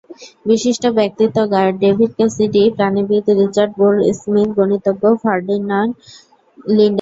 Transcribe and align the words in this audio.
বিশিষ্ট 0.45 0.83
ব্যক্তিত্ব—গায়ক 0.97 1.75
David 1.83 2.11
Cassidy, 2.17 2.63
প্রাণীবিদ 2.77 3.25
রিচার্ড 3.39 3.71
গোল্ড 3.79 3.99
স্মিথ, 4.19 4.49
গণিতজ্ঞ 4.57 5.03
ফার্ডিনান্ড 5.23 5.91
লিন্ডেম্যান। 6.69 6.79